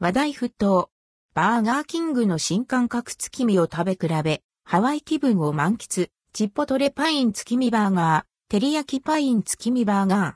[0.00, 0.90] 話題沸騰。
[1.34, 6.10] バーガーキングの新感覚月見を食べ比べ、ハワイ気分を満喫。
[6.32, 10.34] チッポトレパイン月見バーガー、照り焼きパイン月見バーガー。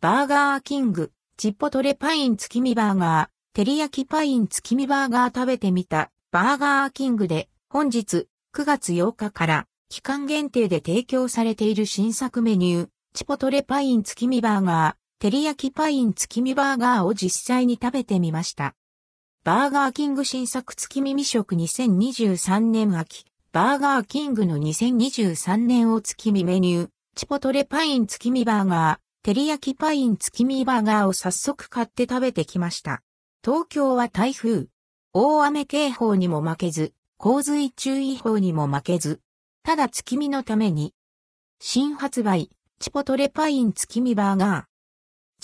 [0.00, 6.10] バーガーキング、チッポトレパイン月見バーガー、照り焼きパイン月見バーガー食べてみた。
[6.30, 18.74] バーガーキングで本日9月8日から期間限定で提供されている新作メニュー、チポトレパイン月見バーガー、照り焼きパイン月見バーガーを実際に食べてみました。
[19.44, 33.00] バーガーキング新作月見未食2023年秋、バーガーキングの2023年を月見メニュー、チポトレパイン月見バーガー、照り焼きパイン月見バーガーを早速買って食べてきました。
[33.44, 34.66] 東京は台風、
[35.12, 39.20] 大雨警報にも負けず、洪水注意報にも負けず、
[39.62, 40.94] ただ月見のために、
[41.60, 44.71] 新発売、チポトレパイン月見バーガー。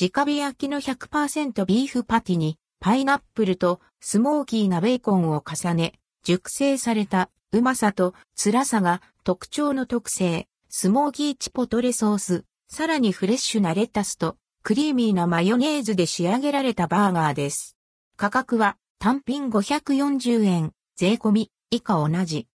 [0.00, 17.76] 直火焼きの100%ビーフパティに、パイナップルとスモーキーなベーコンを重ね、熟成されたうまさと辛さが特徴の特製、スモーキーチポトレソース、さらにフレッシュなレタスとクリーミーなマヨネーズで仕上げられたバーガーです。
[18.16, 22.46] 価格は単品540円、税込み、以下同じ。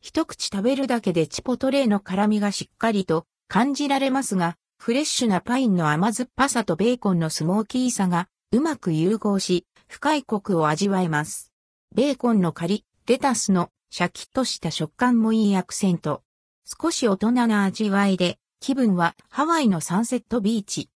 [0.00, 11.52] 一口食べるだけでチポトレーの辛みがしっかりと感じられますが、フレッシュなパインの甘酸っぱさとベーコンのスモーキーさがうまく融合し、深いコクを味わえます。
[11.94, 16.22] ベーコンのカリ、レタスのシャキッとした食感もいいアクセント。
[16.64, 20.88] 少し大人な味わいで、気分はハワイのサンセットビーチ。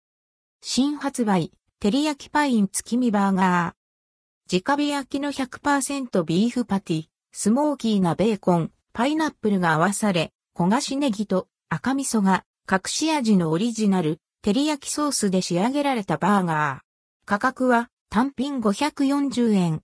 [0.61, 4.61] 新発売、照り焼きパイン月見バーガー。
[4.61, 16.79] 直火焼きの100%ビーフパティ、スモーキーなベーコン、パイナップルが合わされ、焦がしネギと赤味噌が隠し味のオリジナル、照り焼きソースで仕上げられたバーガー。
[17.25, 19.81] 価格は単品540円。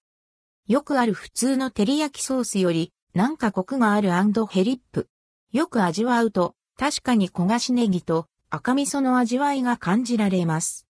[0.65, 4.11] よくある普通の照り焼きソースより、なんかコクがある
[4.47, 5.09] ヘリップ。
[5.51, 10.87] よく味わうと、確かに焦がしネギと赤味噌の味わいが感じられます。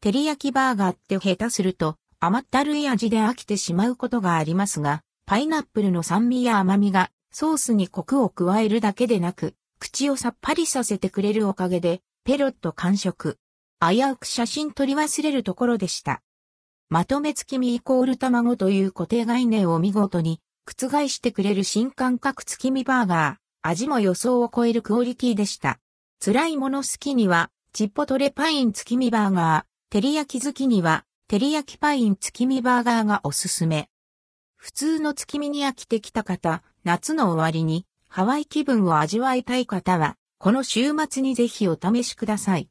[0.00, 13.38] 照り焼きバーガーって下手すると甘ったるい味で飽きてしまうことがありますが、パイナップルの酸味や甘みがソースにコクを加えるだけでなく、口をさっぱりさせてくれるおかげで、ペロッと完食。
[13.80, 16.22] 危うく写真撮り忘れるところでした。
[16.88, 23.46] まとめ付き身イコール卵という固定概念を見事に覆してくれる新感覚月見バーガー。
[23.68, 25.80] 味も予想を超えるクオリティでした。
[26.24, 29.92] 辛いもの好きには、チッポトレパイン月見バーガー。
[29.92, 33.88] 照り焼き好きには、照り焼きパイン月見バーガーがおすすめ。
[34.54, 42.70] 普通の月見に飽きてきた方、夏の終わりにハワイ気分を味わいたい方は、この週末にぜひお試しください。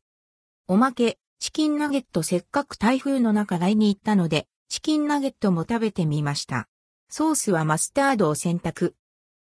[0.68, 6.68] おまけ、チキンナゲットせっかく台風の中買いに行ったので、チキンナゲットも食べてみました。
[7.10, 8.96] ソースはマスタードを選択。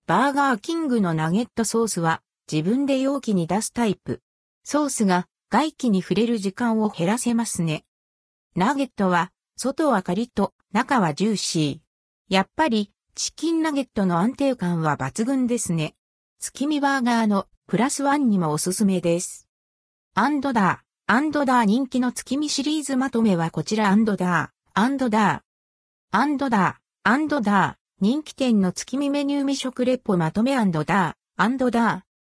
[0.08, 2.20] バーガーキングのナゲットソースは
[2.50, 4.22] 自分で容器に出すタイプ。
[4.64, 7.84] ソースが外気に触れる時間を減らせますね。
[8.56, 12.34] ナゲットは、外はカリッと、中はジューシー。
[12.34, 15.94] やっぱり、チキンナゲットの安定感は抜群ですね。
[16.38, 19.48] 月見バーガーのプラスワンにもおすすめです。
[20.14, 21.64] アンドダー、アンドダー。
[21.64, 23.88] 人気の月見シリーズまとめはこちら。
[23.88, 25.40] アンドダー、アンドダー、
[26.10, 30.54] アンドダー、アンドダー、人気店の月見メニュー未食レポまとめ。
[30.54, 32.05] アンドダー、アンドダー、